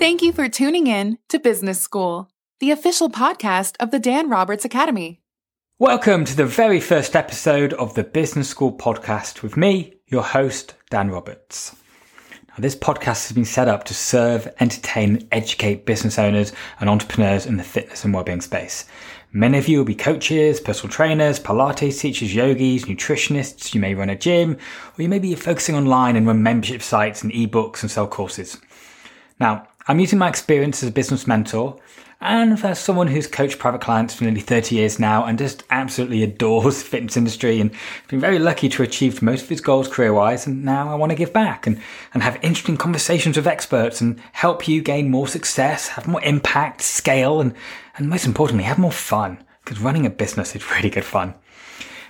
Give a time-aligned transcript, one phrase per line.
[0.00, 4.64] Thank you for tuning in to Business School, the official podcast of the Dan Roberts
[4.64, 5.20] Academy.
[5.78, 10.74] Welcome to the very first episode of the Business School podcast with me, your host,
[10.88, 11.76] Dan Roberts.
[12.48, 17.44] Now, this podcast has been set up to serve, entertain, educate business owners and entrepreneurs
[17.44, 18.86] in the fitness and wellbeing space.
[19.32, 23.74] Many of you will be coaches, personal trainers, Pilates teachers, yogis, nutritionists.
[23.74, 24.56] You may run a gym,
[24.96, 28.56] or you may be focusing online and run membership sites and ebooks and sell courses.
[29.38, 31.76] Now, I'm using my experience as a business mentor
[32.20, 36.22] and as someone who's coached private clients for nearly 30 years now and just absolutely
[36.22, 37.72] adores the fitness industry and
[38.06, 40.46] been very lucky to achieve most of his goals career wise.
[40.46, 41.80] And now I want to give back and,
[42.14, 46.82] and have interesting conversations with experts and help you gain more success, have more impact,
[46.82, 47.52] scale, and,
[47.98, 51.34] and most importantly, have more fun because running a business is really good fun.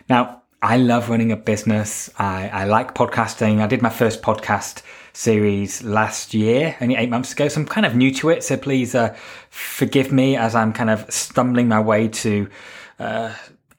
[0.07, 2.11] Now, I love running a business.
[2.19, 3.63] I, I like podcasting.
[3.63, 4.83] I did my first podcast
[5.13, 7.49] series last year, only eight months ago.
[7.49, 8.45] So I'm kind of new to it.
[8.45, 9.17] So please uh,
[9.51, 12.49] forgive me as I'm kind of stumbling my way to
[12.99, 13.35] uh,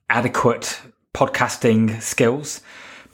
[0.10, 0.82] adequate
[1.14, 2.62] podcasting skills.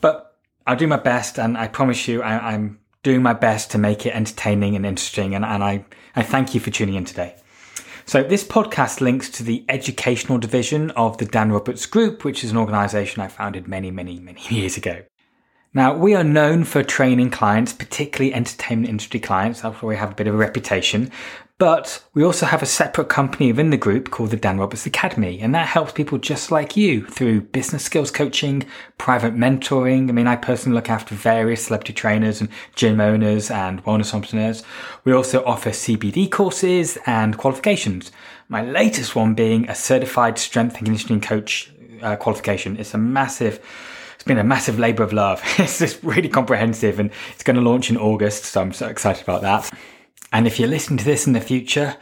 [0.02, 3.78] But I'll do my best, and I promise you, I, am doing my best to
[3.78, 5.34] make it entertaining and interesting.
[5.34, 7.36] And, and I, I thank you for tuning in today.
[8.06, 12.52] So this podcast links to the educational division of the Dan Roberts Group, which is
[12.52, 15.04] an organization I founded many, many, many years ago.
[15.74, 19.62] Now, we are known for training clients, particularly entertainment industry clients.
[19.62, 21.12] That's where we have a bit of a reputation.
[21.60, 25.40] But we also have a separate company within the group called the Dan Roberts Academy,
[25.40, 28.64] and that helps people just like you through business skills coaching,
[29.00, 30.08] private mentoring.
[30.08, 34.62] I mean, I personally look after various celebrity trainers and gym owners and wellness entrepreneurs.
[35.04, 38.12] We also offer CPD courses and qualifications.
[38.50, 41.74] My latest one being a certified strength and conditioning coach
[42.04, 42.78] uh, qualification.
[42.78, 43.60] It's a massive
[44.28, 45.42] been a massive labour of love.
[45.58, 49.24] it's just really comprehensive and it's going to launch in August, so I'm so excited
[49.24, 49.70] about that.
[50.32, 51.98] And if you're listening to this in the future,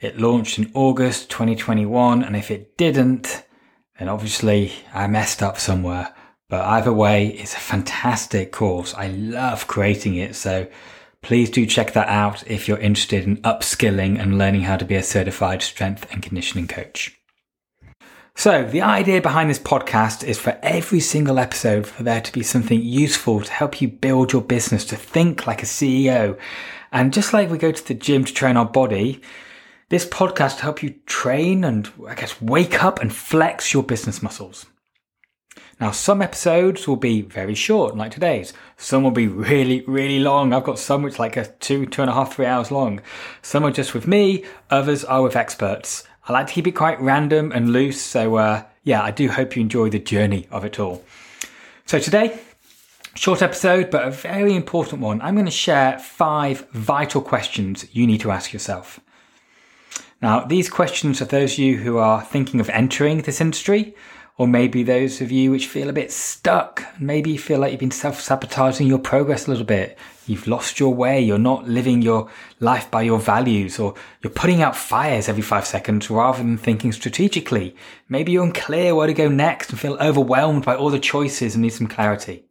[0.00, 3.44] it launched in August 2021, and if it didn't,
[3.98, 6.14] then obviously I messed up somewhere.
[6.48, 8.94] But either way, it's a fantastic course.
[8.94, 10.68] I love creating it, so
[11.22, 14.94] please do check that out if you're interested in upskilling and learning how to be
[14.94, 17.19] a certified strength and conditioning coach.
[18.36, 22.42] So, the idea behind this podcast is for every single episode for there to be
[22.42, 26.38] something useful to help you build your business, to think like a CEO.
[26.92, 29.20] And just like we go to the gym to train our body,
[29.90, 34.66] this podcast help you train and I guess wake up and flex your business muscles.
[35.80, 38.52] Now, some episodes will be very short, like today's.
[38.76, 40.52] Some will be really, really long.
[40.52, 43.00] I've got some which like a two, two and a half, three hours long.
[43.42, 44.44] Some are just with me.
[44.70, 46.04] Others are with experts.
[46.30, 48.00] I like to keep it quite random and loose.
[48.00, 51.04] So, uh, yeah, I do hope you enjoy the journey of it all.
[51.86, 52.38] So, today,
[53.16, 55.20] short episode, but a very important one.
[55.22, 59.00] I'm going to share five vital questions you need to ask yourself.
[60.22, 63.96] Now, these questions are those of you who are thinking of entering this industry,
[64.36, 66.84] or maybe those of you which feel a bit stuck.
[66.98, 69.98] Maybe you feel like you've been self sabotaging your progress a little bit.
[70.26, 71.20] You've lost your way.
[71.20, 72.30] You're not living your
[72.60, 76.92] life by your values or you're putting out fires every five seconds rather than thinking
[76.92, 77.76] strategically.
[78.08, 81.62] Maybe you're unclear where to go next and feel overwhelmed by all the choices and
[81.62, 82.44] need some clarity.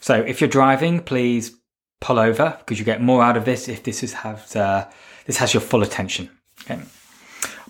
[0.00, 1.56] So if you're driving, please
[2.00, 4.90] pull over because you get more out of this if this is has, uh,
[5.26, 6.30] this has your full attention.
[6.62, 6.80] Okay.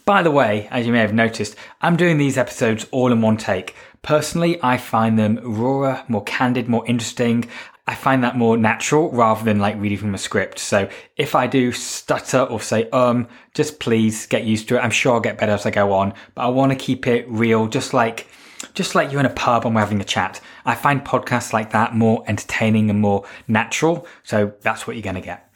[0.08, 3.36] By the way, as you may have noticed, I'm doing these episodes all in one
[3.36, 3.74] take.
[4.00, 7.46] Personally, I find them rawer, more candid, more interesting.
[7.86, 10.60] I find that more natural rather than like reading from a script.
[10.60, 14.80] So if I do stutter or say um, just please get used to it.
[14.80, 17.28] I'm sure I'll get better as I go on, but I want to keep it
[17.28, 18.28] real, just like
[18.72, 20.40] just like you're in a pub and we're having a chat.
[20.64, 24.06] I find podcasts like that more entertaining and more natural.
[24.22, 25.52] So that's what you're going to get.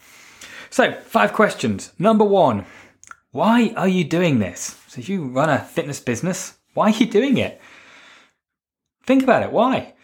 [0.68, 1.94] So five questions.
[1.98, 2.66] Number one,
[3.32, 4.76] why are you doing this?
[4.88, 7.60] So if you run a fitness business, why are you doing it?
[9.04, 9.50] Think about it.
[9.50, 9.94] Why?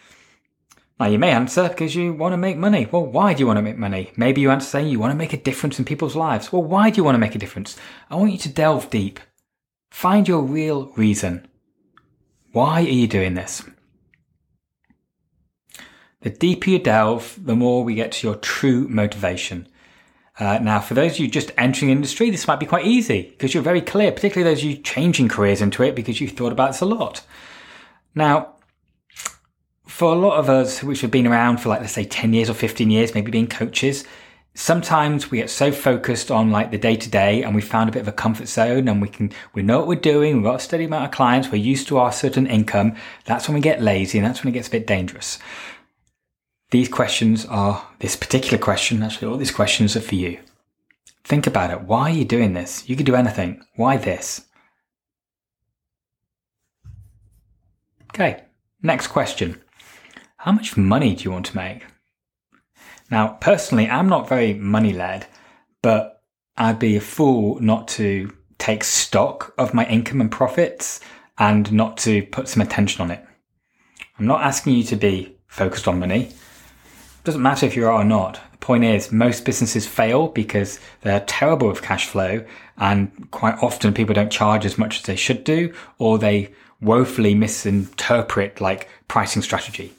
[0.98, 2.88] Now, you may answer because you want to make money.
[2.90, 4.10] Well, why do you want to make money?
[4.16, 6.52] Maybe you answer saying you want to make a difference in people's lives.
[6.52, 7.76] Well, why do you want to make a difference?
[8.10, 9.20] I want you to delve deep.
[9.90, 11.46] Find your real reason.
[12.52, 13.62] Why are you doing this?
[16.22, 19.68] The deeper you delve, the more we get to your true motivation.
[20.38, 23.54] Uh, now, for those of you just entering industry, this might be quite easy because
[23.54, 26.72] you're very clear, particularly those of you changing careers into it because you've thought about
[26.72, 27.24] this a lot.
[28.14, 28.54] Now,
[29.98, 32.48] for a lot of us which have been around for like let's say 10 years
[32.48, 34.04] or 15 years maybe being coaches
[34.54, 37.92] sometimes we get so focused on like the day to day and we found a
[37.92, 40.56] bit of a comfort zone and we can we know what we're doing we've got
[40.56, 42.94] a steady amount of clients we're used to our certain income
[43.24, 45.38] that's when we get lazy and that's when it gets a bit dangerous
[46.70, 50.38] these questions are this particular question actually all these questions are for you
[51.28, 51.82] Think about it.
[51.82, 52.88] Why are you doing this?
[52.88, 53.62] You could do anything.
[53.76, 54.46] Why this?
[58.10, 58.44] Okay,
[58.82, 59.60] next question.
[60.38, 61.84] How much money do you want to make?
[63.10, 65.26] Now, personally, I'm not very money led,
[65.82, 66.22] but
[66.56, 70.98] I'd be a fool not to take stock of my income and profits
[71.36, 73.22] and not to put some attention on it.
[74.18, 76.32] I'm not asking you to be focused on money.
[77.28, 78.40] Doesn't matter if you are or not.
[78.52, 82.42] The point is, most businesses fail because they're terrible with cash flow,
[82.78, 87.34] and quite often people don't charge as much as they should do, or they woefully
[87.34, 89.92] misinterpret like pricing strategy.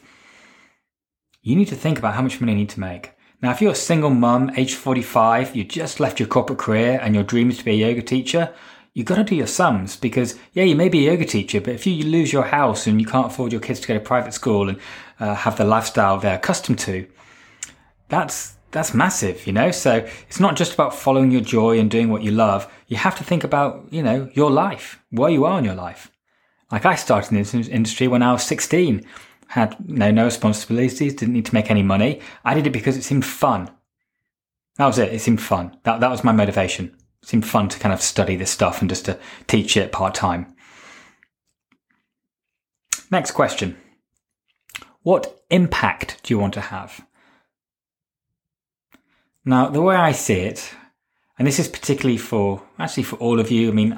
[1.44, 3.12] You need to think about how much money you need to make.
[3.44, 7.14] Now, if you're a single mum, age 45, you just left your corporate career and
[7.14, 8.56] your dream is to be a yoga teacher,
[9.00, 11.76] You've got to do your sums because, yeah, you may be a yoga teacher, but
[11.76, 14.34] if you lose your house and you can't afford your kids to go to private
[14.34, 14.80] school and
[15.20, 17.08] uh, have the lifestyle they're accustomed to,
[18.08, 19.72] that's that's massive, you know.
[19.72, 22.72] So it's not just about following your joy and doing what you love.
[22.88, 26.12] You have to think about, you know, your life, where you are in your life.
[26.72, 29.04] Like I started in this industry when I was 16,
[29.48, 32.22] had you know, no responsibilities, didn't need to make any money.
[32.46, 33.72] I did it because it seemed fun.
[34.78, 35.12] That was it.
[35.12, 35.78] It seemed fun.
[35.84, 36.96] That that was my motivation.
[37.24, 40.14] It seemed fun to kind of study this stuff and just to teach it part
[40.14, 40.56] time.
[43.12, 43.76] Next question.
[45.04, 47.06] What impact do you want to have?
[49.46, 50.72] Now, the way I see it,
[51.38, 53.98] and this is particularly for, actually for all of you, I mean,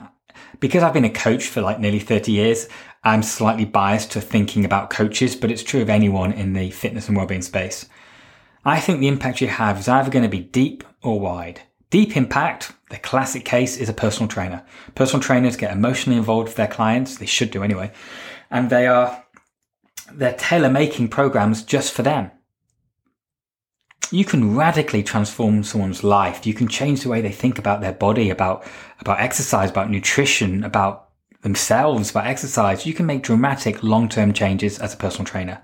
[0.59, 2.67] because I've been a coach for like nearly 30 years,
[3.03, 7.07] I'm slightly biased to thinking about coaches, but it's true of anyone in the fitness
[7.07, 7.87] and wellbeing space.
[8.63, 11.61] I think the impact you have is either going to be deep or wide.
[11.89, 14.63] Deep impact, the classic case is a personal trainer.
[14.93, 17.17] Personal trainers get emotionally involved with their clients.
[17.17, 17.91] They should do anyway.
[18.51, 19.25] And they are,
[20.13, 22.31] they're tailor making programs just for them
[24.11, 26.45] you can radically transform someone's life.
[26.45, 28.65] You can change the way they think about their body, about,
[28.99, 31.09] about exercise, about nutrition, about
[31.41, 32.85] themselves, about exercise.
[32.85, 35.61] You can make dramatic long-term changes as a personal trainer.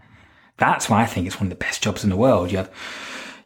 [0.58, 2.52] That's why I think it's one of the best jobs in the world.
[2.52, 2.72] You have,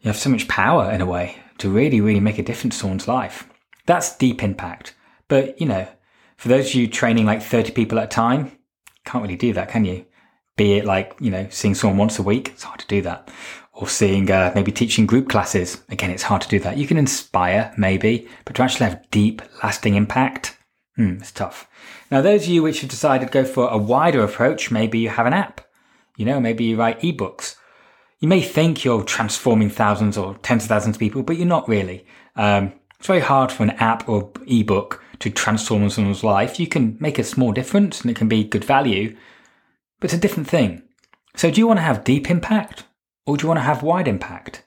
[0.01, 2.81] you have so much power in a way to really, really make a difference to
[2.81, 3.49] someone's life.
[3.87, 4.93] That's deep impact.
[5.27, 5.87] But, you know,
[6.37, 8.51] for those of you training like 30 people at a time,
[9.03, 10.05] can't really do that, can you?
[10.57, 13.29] Be it like, you know, seeing someone once a week, it's hard to do that
[13.73, 15.81] or seeing uh, maybe teaching group classes.
[15.89, 16.77] Again, it's hard to do that.
[16.77, 20.57] You can inspire maybe, but to actually have deep, lasting impact,
[20.95, 21.67] hmm, it's tough.
[22.11, 25.09] Now, those of you which have decided to go for a wider approach, maybe you
[25.09, 25.61] have an app.
[26.17, 27.55] You know, maybe you write ebooks.
[28.19, 31.67] You may think you're transforming thousands or tens of thousands of people, but you're not
[31.67, 32.05] really.
[32.35, 36.59] Um, it's very hard for an app or ebook to transform someone's life.
[36.59, 39.15] You can make a small difference and it can be good value,
[40.01, 40.81] but it's a different thing.
[41.35, 42.83] So do you want to have deep impact
[43.25, 44.65] or do you want to have wide impact?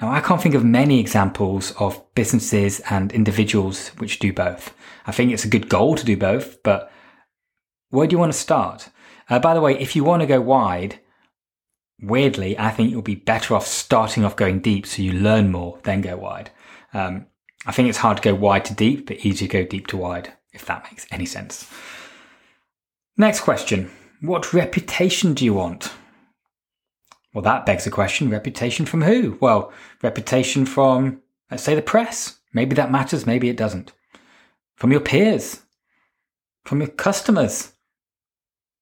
[0.00, 4.74] Now, I can't think of many examples of businesses and individuals which do both.
[5.06, 6.92] I think it's a good goal to do both, but
[7.88, 8.90] where do you want to start?
[9.28, 11.00] Uh, by the way, if you want to go wide,
[12.00, 15.78] weirdly, I think you'll be better off starting off going deep so you learn more,
[15.82, 16.50] then go wide.
[16.94, 17.26] Um,
[17.66, 19.96] I think it's hard to go wide to deep, but easy to go deep to
[19.96, 21.70] wide, if that makes any sense.
[23.16, 23.90] Next question
[24.20, 25.92] What reputation do you want?
[27.32, 29.38] Well, that begs the question reputation from who?
[29.40, 32.38] Well, reputation from, let's say, the press.
[32.52, 33.92] Maybe that matters, maybe it doesn't.
[34.76, 35.62] From your peers,
[36.64, 37.72] from your customers,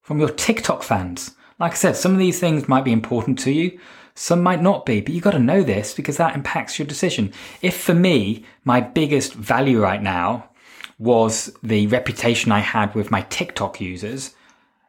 [0.03, 1.37] from your TikTok fans.
[1.61, 3.79] Like I said, some of these things might be important to you,
[4.15, 7.33] some might not be, but you've got to know this because that impacts your decision.
[7.63, 10.51] If for me, my biggest value right now
[10.99, 14.35] was the reputation I had with my TikTok users,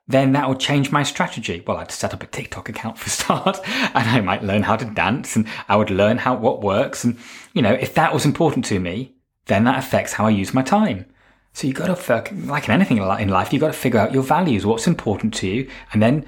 [0.09, 1.63] then that will change my strategy.
[1.65, 4.85] Well, I'd set up a TikTok account for start and I might learn how to
[4.85, 7.03] dance and I would learn how, what works.
[7.03, 7.17] And,
[7.53, 9.13] you know, if that was important to me,
[9.45, 11.05] then that affects how I use my time.
[11.53, 14.23] So you got to, like in anything in life, you got to figure out your
[14.23, 16.25] values, what's important to you, and then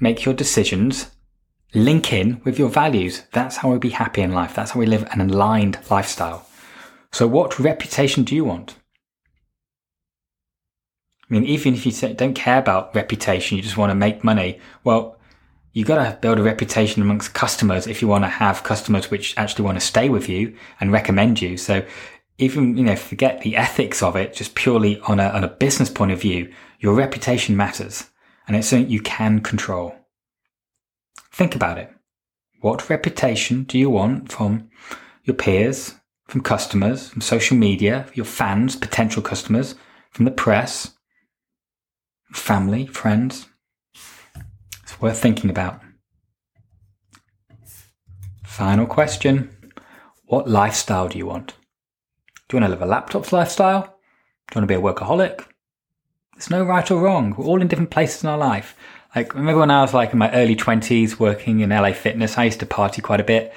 [0.00, 1.10] make your decisions
[1.74, 3.24] link in with your values.
[3.32, 4.54] That's how we be happy in life.
[4.54, 6.46] That's how we live an aligned lifestyle.
[7.12, 8.76] So what reputation do you want?
[11.28, 14.60] I mean, even if you don't care about reputation, you just want to make money.
[14.84, 15.18] Well,
[15.72, 19.36] you've got to build a reputation amongst customers if you want to have customers which
[19.36, 21.56] actually want to stay with you and recommend you.
[21.58, 21.84] So
[22.38, 25.90] even, you know, forget the ethics of it, just purely on a, on a business
[25.90, 28.08] point of view, your reputation matters
[28.46, 29.94] and it's something you can control.
[31.32, 31.92] Think about it.
[32.60, 34.70] What reputation do you want from
[35.24, 35.94] your peers,
[36.26, 39.74] from customers, from social media, your fans, potential customers,
[40.10, 40.94] from the press,
[42.32, 43.46] family, friends.
[44.82, 45.80] It's worth thinking about.
[48.44, 49.50] Final question
[50.26, 51.54] What lifestyle do you want?
[52.48, 53.82] Do you want to live a laptop's lifestyle?
[53.82, 55.44] Do you want to be a workaholic?
[56.34, 57.34] There's no right or wrong.
[57.36, 58.76] We're all in different places in our life.
[59.14, 62.44] Like, remember when I was like in my early 20s working in LA Fitness, I
[62.44, 63.52] used to party quite a bit.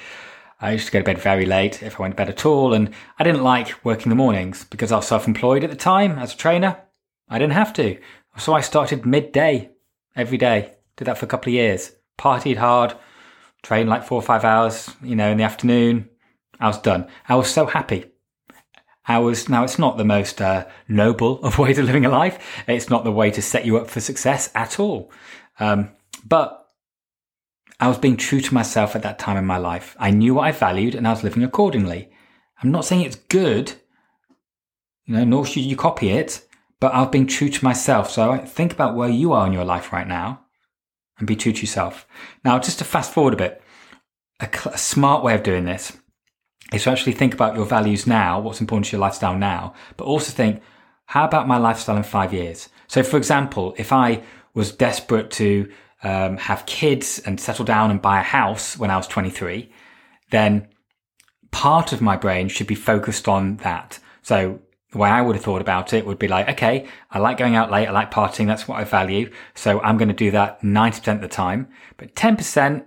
[0.60, 2.72] I used to go to bed very late if I went to bed at all.
[2.72, 6.18] And I didn't like working the mornings because I was self employed at the time
[6.18, 6.78] as a trainer.
[7.28, 7.98] I didn't have to.
[8.38, 9.70] So I started midday
[10.16, 10.74] every day.
[10.96, 11.92] Did that for a couple of years.
[12.18, 12.94] Partied hard,
[13.62, 16.08] trained like four or five hours, you know, in the afternoon.
[16.60, 17.08] I was done.
[17.28, 18.04] I was so happy.
[19.06, 22.62] I was, now it's not the most uh, noble of ways of living a life.
[22.68, 25.10] It's not the way to set you up for success at all.
[25.58, 25.90] Um,
[26.24, 26.70] but
[27.80, 29.96] I was being true to myself at that time in my life.
[29.98, 32.10] I knew what I valued and I was living accordingly.
[32.62, 33.72] I'm not saying it's good,
[35.04, 36.46] you know, nor should you copy it,
[36.82, 38.10] but I've been true to myself.
[38.10, 40.40] So think about where you are in your life right now
[41.16, 42.08] and be true to yourself.
[42.44, 43.62] Now, just to fast forward a bit,
[44.40, 45.96] a, a smart way of doing this
[46.72, 50.06] is to actually think about your values now, what's important to your lifestyle now, but
[50.06, 50.60] also think,
[51.06, 52.68] how about my lifestyle in five years?
[52.88, 54.20] So, for example, if I
[54.52, 55.70] was desperate to
[56.02, 59.70] um, have kids and settle down and buy a house when I was 23,
[60.32, 60.66] then
[61.52, 64.00] part of my brain should be focused on that.
[64.22, 64.58] So
[64.92, 67.56] the way I would have thought about it would be like, okay, I like going
[67.56, 67.88] out late.
[67.88, 68.46] I like partying.
[68.46, 69.30] That's what I value.
[69.54, 71.68] So I'm going to do that 90% of the time.
[71.96, 72.84] But 10%,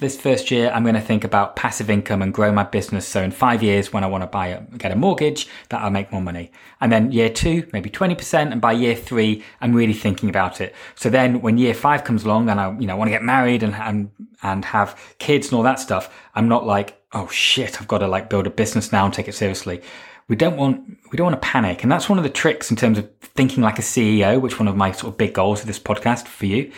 [0.00, 3.06] this first year, I'm going to think about passive income and grow my business.
[3.06, 5.90] So in five years, when I want to buy a, get a mortgage, that I'll
[5.90, 6.50] make more money.
[6.80, 8.50] And then year two, maybe 20%.
[8.50, 10.74] And by year three, I'm really thinking about it.
[10.96, 13.62] So then when year five comes along and I, you know, want to get married
[13.62, 14.10] and, and,
[14.42, 18.08] and have kids and all that stuff, I'm not like, oh shit, I've got to
[18.08, 19.80] like build a business now and take it seriously.
[20.28, 21.82] We don't want, we don't want to panic.
[21.82, 24.68] And that's one of the tricks in terms of thinking like a CEO, which one
[24.68, 26.72] of my sort of big goals of this podcast for you, you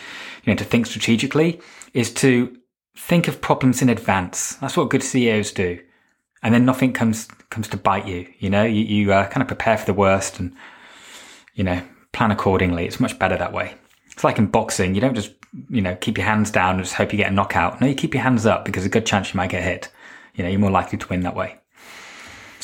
[0.47, 1.61] know, to think strategically
[1.93, 2.57] is to
[2.97, 4.55] think of problems in advance.
[4.55, 5.79] That's what good CEOs do.
[6.43, 8.27] And then nothing comes comes to bite you.
[8.39, 10.53] You know, you, you uh, kind of prepare for the worst and
[11.55, 11.81] you know
[12.13, 12.85] plan accordingly.
[12.85, 13.75] It's much better that way.
[14.11, 14.93] It's like in boxing.
[14.93, 15.31] You don't just
[15.69, 17.81] you know keep your hands down and just hope you get a knockout.
[17.81, 19.91] No, you keep your hands up because a good chance you might get hit.
[20.35, 21.59] You know, you're more likely to win that way.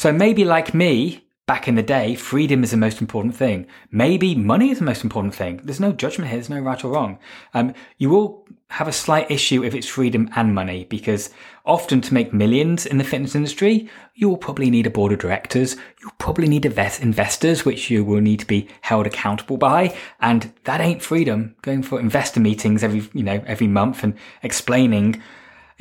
[0.04, 3.66] So maybe like me, back in the day, freedom is the most important thing.
[3.90, 5.62] Maybe money is the most important thing.
[5.64, 6.40] There's no judgment here.
[6.40, 7.20] There's no right or wrong.
[7.54, 11.30] Um, you will have a slight issue if it's freedom and money because
[11.64, 15.78] often to make millions in the fitness industry, you'll probably need a board of directors.
[16.02, 19.96] You'll probably need investors, which you will need to be held accountable by.
[20.20, 21.56] And that ain't freedom.
[21.62, 25.24] Going for investor meetings every, you know, every month and explaining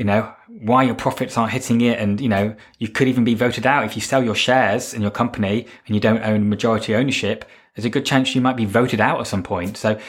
[0.03, 1.97] you know, why your profits aren't hitting it.
[2.01, 5.01] And, you know, you could even be voted out if you sell your shares in
[5.01, 7.45] your company and you don't own majority ownership.
[7.77, 9.77] There's a good chance you might be voted out at some point.
[9.77, 10.01] So,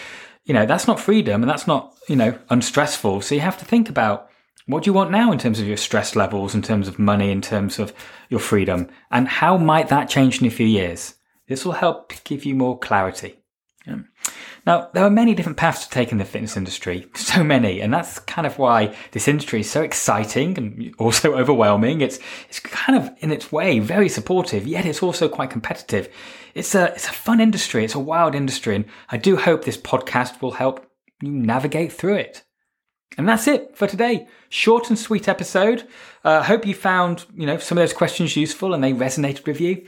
[0.45, 3.21] you know, that's not freedom and that's not, you know, unstressful.
[3.21, 4.31] So you have to think about
[4.65, 7.29] what do you want now in terms of your stress levels, in terms of money,
[7.29, 7.93] in terms of
[8.29, 11.13] your freedom, and how might that change in a few years?
[11.47, 13.42] This will help give you more clarity.
[14.65, 17.93] Now, there are many different paths to take in the fitness industry, so many, and
[17.93, 22.01] that's kind of why this industry is so exciting and also overwhelming.
[22.01, 26.09] It's it's kind of in its way very supportive, yet it's also quite competitive.
[26.53, 29.77] It's a it's a fun industry, it's a wild industry, and I do hope this
[29.77, 30.85] podcast will help
[31.21, 32.43] you navigate through it.
[33.17, 34.27] And that's it for today.
[34.49, 35.87] Short and sweet episode.
[36.23, 39.45] I uh, hope you found, you know, some of those questions useful and they resonated
[39.45, 39.85] with you.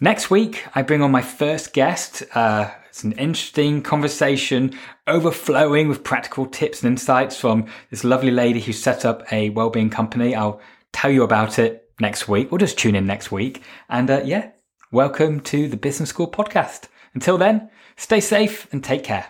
[0.00, 2.22] Next week, I bring on my first guest.
[2.32, 4.78] Uh, it's an interesting conversation,
[5.08, 9.90] overflowing with practical tips and insights from this lovely lady who set up a well-being
[9.90, 10.36] company.
[10.36, 10.60] I'll
[10.92, 12.52] tell you about it next week.
[12.52, 13.64] We'll just tune in next week.
[13.88, 14.52] And uh, yeah,
[14.92, 16.86] welcome to the Business School podcast.
[17.12, 19.26] Until then, stay safe and take care.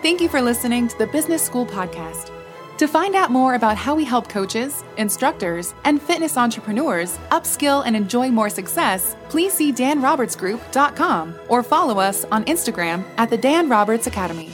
[0.00, 2.39] Thank you for listening to the Business School podcast.
[2.80, 7.94] To find out more about how we help coaches, instructors, and fitness entrepreneurs upskill and
[7.94, 14.06] enjoy more success, please see danrobertsgroup.com or follow us on Instagram at the Dan Roberts
[14.06, 14.48] Academy.